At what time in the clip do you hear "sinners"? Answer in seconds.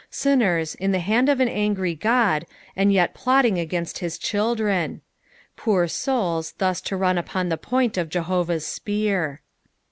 0.09-0.73